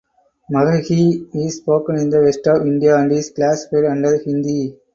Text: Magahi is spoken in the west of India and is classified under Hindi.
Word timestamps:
Magahi 0.51 1.27
is 1.35 1.57
spoken 1.57 1.99
in 1.99 2.09
the 2.09 2.19
west 2.21 2.47
of 2.47 2.65
India 2.65 2.97
and 2.97 3.11
is 3.11 3.29
classified 3.29 3.85
under 3.85 4.17
Hindi. 4.17 4.75